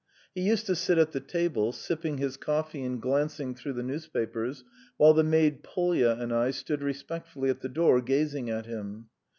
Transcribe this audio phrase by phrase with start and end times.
[0.33, 4.63] He used to sit at the table, sipping his coffee and glancing through the newspapers,
[4.97, 9.09] while the maid Polya and I stood respectfully at the door gazing at him.